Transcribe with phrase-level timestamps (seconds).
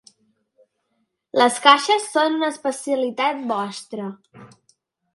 [1.41, 4.13] Les caixes són una especialitat vostra.